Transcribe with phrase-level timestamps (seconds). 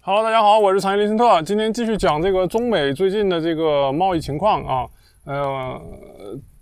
[0.00, 4.86] 好大家好，我是产业林森特，今天继续讲这个中美最近的这个贸易情况啊。
[5.26, 5.78] 呃，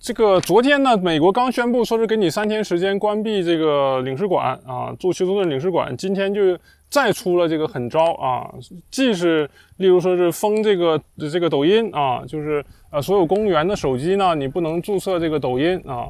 [0.00, 5.94] 这个昨天呢，美国刚宣布说是给你三天时间关闭这个领事馆啊，驻休斯顿领事馆。
[5.96, 8.50] 今天就再出了这个狠招啊，
[8.90, 11.00] 既是例如说是封这个
[11.30, 16.08] 这个抖音啊，就是呃所有公务员的手机呢，你不能注册这个抖音啊。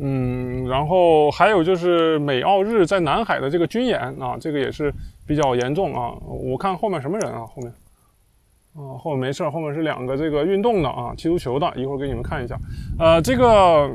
[0.00, 4.90] 嗯，然后还有就是美澳日在南海的这个军演啊，这个也是
[5.26, 6.14] 比较严重啊。
[6.26, 7.44] 我看后面什么人啊？
[7.46, 7.70] 后面
[8.74, 12.56] 啊，后面没事，后面是两个这个运动的啊，踢足球的，一会儿给你们看一下。
[12.98, 13.90] 呃，这个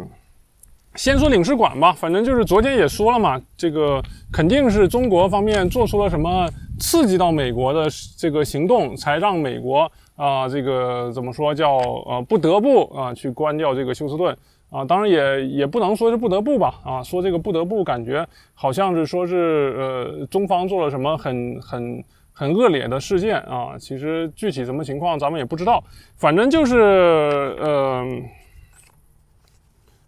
[0.94, 4.00] 先说领事馆吧，反正就是昨天也说了嘛，这个
[4.32, 6.48] 肯定是中国方面做出了什么
[6.80, 7.88] 刺激到美国的
[8.20, 14.38] 这个行动，才让美国啊，这个怎么说叫呃不得不啊去关掉这个休斯顿。
[14.70, 22.04] 啊，当然也也不能说是不得不吧，啊，说这个不得不，感觉好像是说是呃中方做了什么很很
[22.34, 25.84] 很恶劣的事件啊，其实具体什么情况咱们也不知道，
[26.16, 28.06] 反正就是呃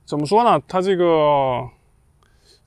[0.06, 1.62] 怎么说呢，他这个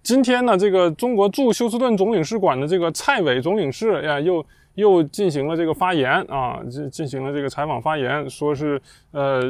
[0.02, 4.44] 今天呢，这个中国驻休斯顿总领事馆的这个蔡伟总领事呀又。
[4.74, 9.42] 又进行了这个发言啊，进进行了这个采访发言，说是呃，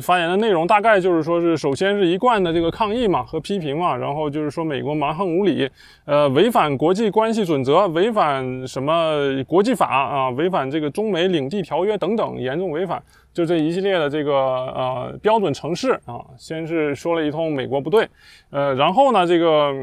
[0.00, 5.68] 发言的内容大概就是说是首先是一贯的这个抗议嘛和批评嘛，然后就是说美国蛮横无理，
[6.04, 9.12] 呃，违反国际关系准则，违反什么
[9.46, 18.08] 国际法啊，违反这个中美领地条约等等，严重违反，就这一系列的这个呃标准城市啊，先是说了一通美国不对，
[18.50, 19.74] 呃，然后呢这个。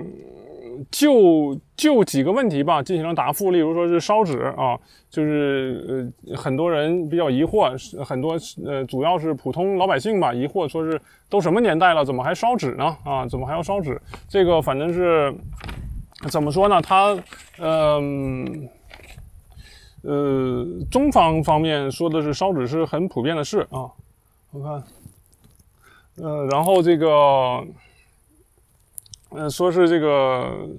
[0.91, 12.97] 就就几个问题吧进行了答复，例如说是烧纸啊，就是呃很多人比较疑惑，很多呃主要是普通老百姓吧疑惑，说是都什么年代了，怎么还烧纸呢？
[13.03, 14.01] 啊，怎么还要烧纸？
[14.29, 15.35] 这个反正是
[16.29, 16.81] 怎么说呢？
[16.81, 17.17] 他
[17.59, 18.69] 嗯
[20.03, 23.91] 呃中方方面说的是烧纸是很普遍的事啊，
[24.51, 24.83] 我看
[26.17, 27.65] 呃然后这个。
[29.31, 30.69] 嗯，说是这个，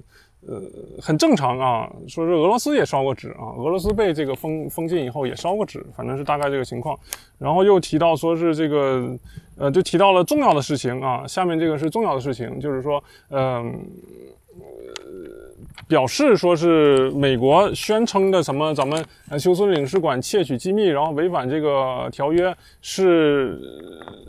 [0.45, 0.61] 呃，
[1.01, 1.91] 很正常啊。
[2.07, 6.97] 说是俄罗斯也烧过纸啊，俄罗斯被这个封封禁以后也烧过纸，反正是大概这个情况。
[7.37, 9.17] 然后又提到说是这个，
[9.57, 11.25] 呃，就提到了重要的事情啊。
[11.25, 13.85] 下面这个是重要的事情，就是说，嗯。
[15.87, 19.01] 表示说是美国宣称的什么咱们
[19.39, 23.57] 休斯顿领事馆窃取机密，然后违反这个条约是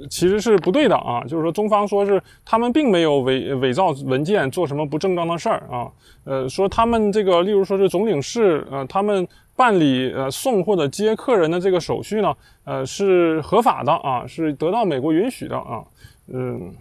[0.09, 1.23] 其实是不对的啊。
[1.25, 5.91] 就是说中方说是他们并没有伪伪造文件做什么不正当的事儿啊。
[6.25, 12.33] 呃，说他们这个例如说是总领事呃，他们办理呃送或者接客人的这个手续呢，
[12.65, 15.83] 呃是合法的啊，是得到美国允许的啊。
[16.29, 16.73] 嗯。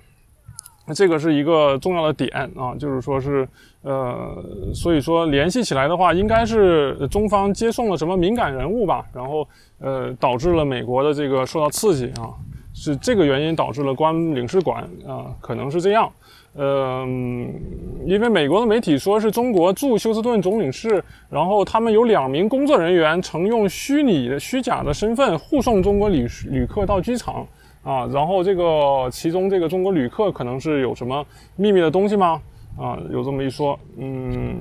[0.88, 3.46] 那这个是一个重要的点啊，就是说是，
[3.82, 4.42] 呃，
[4.74, 9.46] 所以说联系起来的话，应该是中方接送了什么敏感人物吧，然后
[9.82, 12.32] 呃，导致了美国的这个受到刺激啊，
[12.74, 16.10] 是这个原因导致了关领事馆啊，可能是这样，
[16.56, 17.54] 嗯，
[18.06, 27.46] 因为美国的媒体说是中国驻休斯顿总领事，然后他们有两名工作人员曾用虚拟的虚假的身份护送中国旅旅客到机场。
[27.88, 31.26] 啊，然后这个其中这个中国旅客可能是有什么
[31.56, 32.42] 秘密的东西吗？
[32.78, 34.58] 啊，有这么一说，嗯，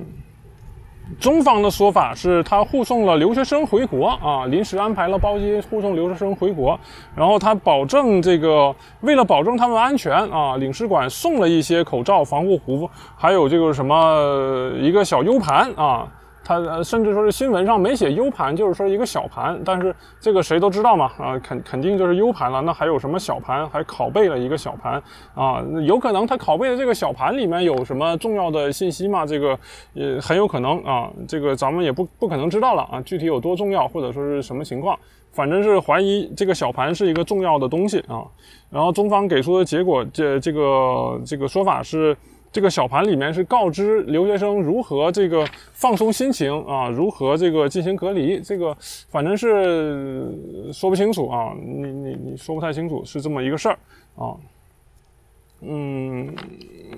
[1.19, 6.79] 中方的说法是他护送了留学生回国啊，临时安排了包机护送留学生回国，
[7.13, 16.07] 然后他保证这个为了保证他们安全啊，领事馆送了一些口罩、防护服，还有这个什么一个小 U 盘啊。
[16.47, 22.61] 他甚至说是新闻上没写 U 盘，就是说一个小盘，但是这个谁都知道嘛，啊，肯肯定就是 U 盘了。
[22.61, 23.69] 那还有什么小盘？
[23.69, 25.03] 还拷贝了一个小盘
[25.35, 25.61] 啊？
[25.85, 29.25] 有可能他拷贝的这个小盘里面有什么重要的信息吗？
[29.25, 29.59] 这个
[29.91, 31.11] 也很有可能啊。
[31.27, 33.01] 这个咱们也不不可能知道了啊。
[33.01, 34.97] 具体有多重要，或者说是什么情况，
[35.33, 38.23] 反正是怀疑这个小盘是一个重要的东西啊。
[38.69, 42.15] 然后中方给出的结果，这这个这个说法是。
[42.51, 48.75] 这个小盘里面是告知留学生如何这个放松心情啊，如何这个进行隔离，这个
[49.09, 50.31] 反正是
[50.71, 53.79] 说不清楚啊，你你你说不太清楚是这么一个事儿
[54.15, 54.35] 啊，
[55.61, 56.35] 嗯，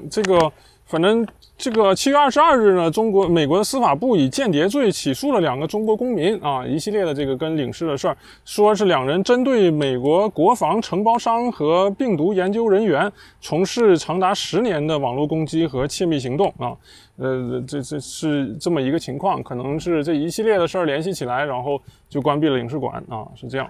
[0.09, 0.51] 这个。
[0.89, 1.23] 反正
[1.55, 16.73] 这个七月二十二日呢，中国美国的司法部以间谍罪起诉了两个中国公民啊，一系列的这个跟领事的事儿，说是两人针对美国国防承包商和病毒研究人员从事长达十年的网络攻击和窃密行动啊，
[17.17, 23.69] 呃，这这是这么一个情况，可能是这一系列的事儿联系起来，然后就关闭了领事馆啊，是这样。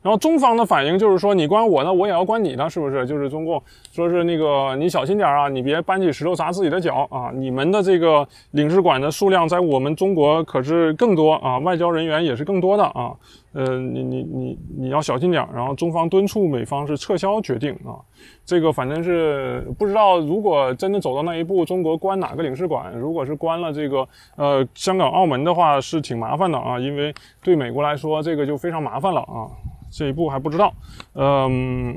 [0.00, 3.04] 然后中方的反应就是说，你关我的，我也要关你的，是不是？
[3.04, 3.60] 就是中共
[3.92, 7.30] 说是那个你小心点啊，你别搬起石头砸自己的脚啊！
[7.34, 13.12] 你们的这个领事馆的数量在我们中国可是更多啊，外交人员也是更多的啊。
[13.52, 15.46] 呃，你你你你要小心点。
[15.54, 17.98] 然后中方敦促美方是撤销决定啊。
[18.44, 22.92] 这个反正是不知道，如果真的走到那一步，中国关哪个领事馆？
[22.96, 29.48] 如果是关了这个呃香港、澳门的话，是挺麻烦的啊，因为对美国来说，这个就非常麻烦了啊。
[29.90, 30.72] 这一步还不知道，
[31.14, 31.96] 嗯，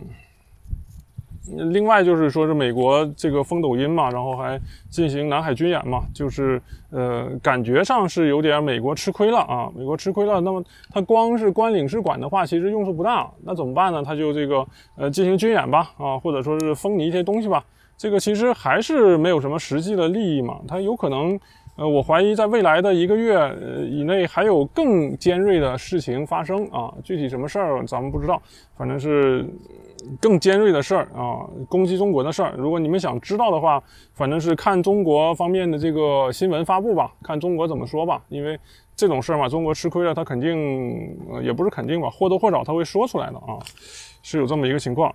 [1.72, 4.60] 另外就是说是美国这个封抖音嘛，然后还
[4.90, 6.62] 进行南海军演嘛，就是
[6.92, 10.40] 呃，感觉上是有点美国吃亏了啊，美国吃亏了。
[10.42, 14.04] 那么他光是关领事馆的话，其实用处不大，那怎么办呢？
[14.04, 14.66] 他就这个
[14.96, 17.64] 呃进行军演吧，啊，或者说是封你一些东西吧，
[17.98, 21.40] 这个其实还是没有什么实际的利益嘛，他有可能。
[21.78, 23.56] 呃，我怀疑在未来的一个月
[23.90, 28.40] 以内还有更尖锐的事情发生啊，具体什么事儿咱们不知道，
[28.78, 29.48] 反正是
[30.20, 32.54] 更尖锐的事儿啊，攻击中国的事儿。
[32.58, 33.82] 如果你们想知道的话，
[34.14, 38.60] 反正是看中国方面的这个新闻发布吧，看中国怎么说吧，因为
[38.96, 43.58] 这种事儿嘛，中国吃亏了，他肯定呃也不是肯定吧，或多或少他会说出来的啊，
[44.22, 45.12] 是有这么一个情况。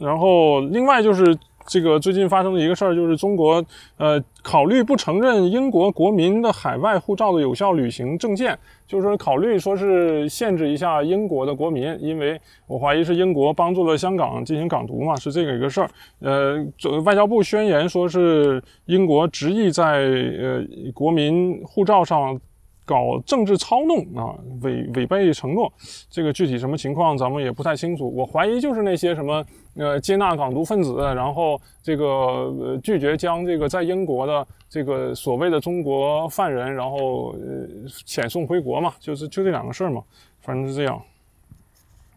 [0.00, 1.38] 然后另外就是。
[1.68, 3.62] 这个最近发生的一个事儿，就是中国
[3.98, 15.90] 呃考虑不承认英国国民的海外护照的有效旅行证件，就是说考虑说是限制一下英国的国民，因为我怀疑是英国帮助了香港进行港独嘛，是这个一个事儿。
[16.20, 16.56] 呃，
[17.04, 20.64] 外交部宣言说是英国执意在呃
[20.94, 22.40] 国民护照上。
[22.88, 24.32] 搞政治操弄啊，
[24.62, 25.70] 违违背承诺，
[26.08, 28.10] 这个具体什么情况咱们也不太清楚。
[28.16, 29.44] 我怀疑就是那些什么
[29.76, 37.68] 呃接纳港独分子，然后这个呃拒绝将这个在英国的这个所谓的中国犯人，然后呃
[38.06, 40.02] 遣送回国嘛，就是就这两个事儿嘛，
[40.40, 40.98] 反正是这样。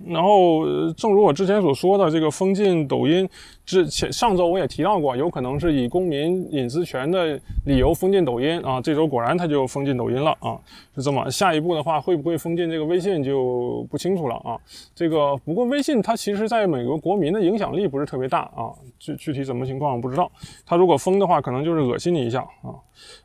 [0.08, 3.28] 然后，正如我之前所说的，这个封禁抖音
[3.66, 8.82] 之前上周我也提到过，有可能是以公民隐私权的理由封禁抖音啊。
[8.82, 10.58] 这周果然他就封禁抖音了啊，
[10.96, 11.30] 是这么。
[11.30, 14.58] 下一步的话，会不会封禁这个微信就不清楚了啊。
[14.96, 20.32] 这个不过微信它其实在美国国民的影响力不是特别大啊，具具体怎么情况我不知道。
[20.64, 22.78] 他如果封的话，可能就是恶心你一下啊。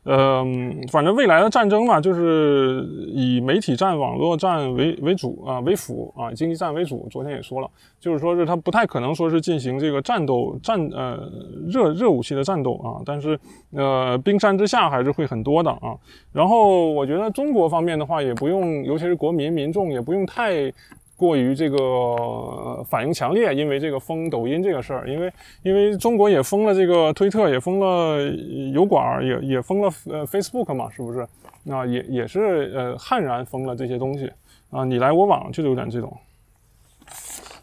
[0.05, 7.07] 嗯，反正未来的战争嘛，就是以媒体战、网络战为为主啊，为辅啊，经济战为主。
[7.11, 7.69] 昨天也说了，
[7.99, 11.29] 就是说是他不太可能说是进行这个战斗战呃
[11.67, 13.39] 热热武器的战斗啊，但是
[13.71, 15.95] 呃冰山之下还是会很多的啊。
[16.31, 20.73] 然后我觉得中国方面的话，也不用，尤其是国民民众也不用太。
[21.17, 25.33] 过于这个反应强烈，因为这个封抖音这个事儿，因为
[25.63, 28.23] 因为中国也封了这个推特，也封了
[28.71, 31.27] 油管，也也封了呃 Facebook 嘛，是不是？
[31.71, 34.31] 啊，也也是呃悍然封了这些东西
[34.69, 36.15] 啊，你来我往就有点这种。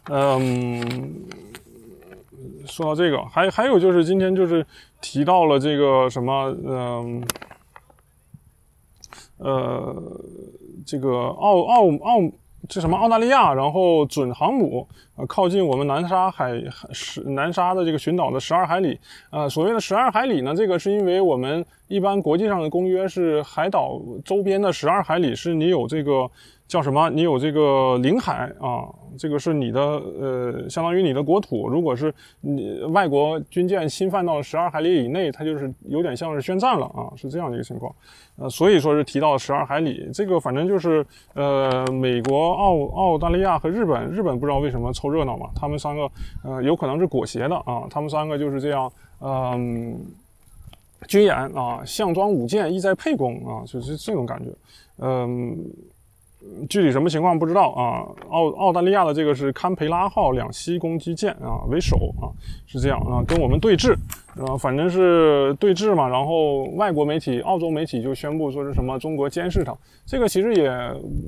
[0.09, 1.25] 嗯，
[2.65, 4.65] 说到这个，还还有就是今天就是
[4.99, 7.23] 提到了这个什么，嗯，
[9.37, 9.95] 呃，
[10.85, 12.31] 这个澳澳澳。
[12.67, 26.29] 这什么澳大利亚，然后准航母，呃，靠近我们南沙海十南沙的这个群岛的十二海里，呃，所谓的十二海里呢，这个是因为我们一般国际上的公约是海岛周边的十二海里是你有这个。
[26.67, 27.09] 叫什么？
[27.11, 28.89] 你有这个领海啊，
[29.19, 31.69] 这个是你的，呃，相当于你的国土。
[31.69, 37.93] 如果是你外国军舰侵犯到十二海里以内，它就是有点像是宣战了啊，是这样的一个情况。
[38.37, 46.11] 呃，所以说是提到十二海里，这个反正就是，呃，美国、澳澳大利亚和日本，日本不知道为什么凑热闹嘛，他们三个，
[46.43, 49.97] 呃，有可能是裹挟的啊，他们三个就是这样，嗯，
[51.07, 54.49] 军演啊，项庄舞剑，意在沛公啊，就是这种感觉，
[54.97, 55.55] 嗯。
[56.69, 58.05] 具体什么情况不知道啊？
[58.29, 62.31] 澳澳大利亚的这个是堪培拉号两栖攻击舰啊为首啊，
[62.65, 63.93] 是这样啊，跟我们对峙，
[64.37, 66.07] 啊，反正是对峙嘛。
[66.07, 69.75] 然后外国媒体、澳洲媒体就宣布说是什么中国监视它，
[70.05, 70.71] 这个其实也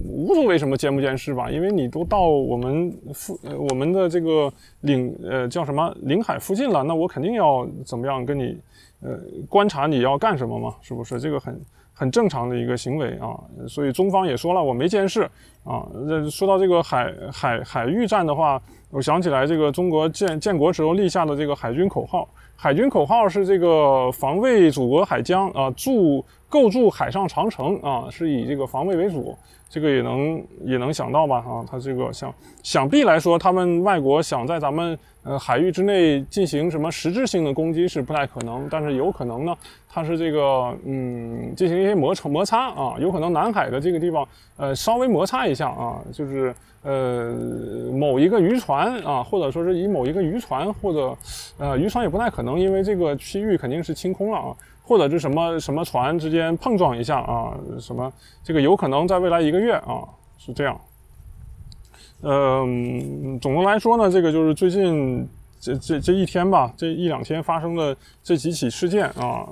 [0.06, 8.58] 无所谓什么监不监视吧，因为你都到我们附呃我们的这个领呃叫什么领海附近了，那我肯定要怎么样跟你
[9.02, 11.20] 呃观察你要干什么嘛，是不是？
[11.20, 11.60] 这个很。
[12.00, 13.36] 很正常的一个行为啊，
[13.68, 15.24] 所以中方也说了，我没监视
[15.64, 15.84] 啊。
[16.08, 18.62] 这说到这个海海海域战的话，
[18.92, 29.38] 我想起来这个中国建建国时候立下的这个海军口号，海军口号是这个防卫祖国海疆啊，助构筑海上长城啊，是以这个防卫为主，
[29.70, 31.38] 这个也能也能想到吧？
[31.38, 39.56] 啊，他这个想想必来说，他们外国想在咱们呃海域之内进行什么实质性的攻击是不太可能，但是有可能呢，
[39.98, 47.34] 它是这个嗯进行一些摩擦摩擦啊，有可能南海的这个地方呃稍微摩擦一下啊，就是呃
[47.92, 51.18] 某一个渔船啊，或者说是以某一个渔船或者
[51.58, 54.56] 呃渔船也不太可能，因为这个区域肯定是清空了啊。
[54.84, 58.14] 或者是什么什么船之间碰撞一下啊，什么
[58.44, 60.06] 这个有可能在未来一个月啊
[60.38, 60.80] 是这样。
[62.22, 65.28] 嗯，总的来说呢，这个就是最近。
[65.68, 69.46] 这这这一天吧，这一两天发生的这几起事件啊，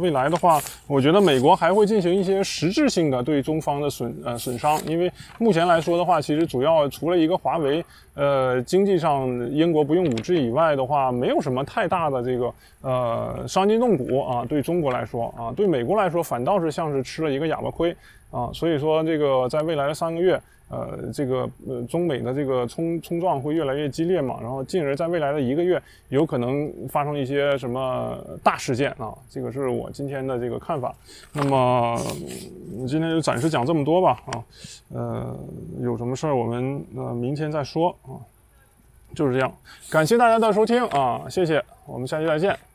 [0.00, 17.94] 未来的话，我觉得美国还会进行一些实质性的对中方的损呃损伤，因为目前来说的话，其实主要除了一个华为，呃，经济上英国不用五 G 以外的话，没有什么太大的这个呃伤筋动骨啊，对中国来说啊，对美国来说反倒是像是吃了一个哑巴亏
[18.32, 20.40] 啊，所以说这个在未来的三个月。
[20.72, 29.12] 呃，这个呃，中美的这个冲冲撞会越来越激烈嘛，然后进而在未来的一个月，有可能发生一些什么大事件啊？
[29.28, 30.94] 这个是我今天的这个看法。
[31.34, 32.00] 那么
[32.88, 34.44] 今天就暂时讲这么多吧啊，
[34.94, 35.38] 呃，
[35.82, 38.16] 有什么事儿我们呃明天再说啊，
[39.14, 39.52] 就是这样。
[39.90, 42.71] 感谢大家的收听啊，谢谢，我们下期再见。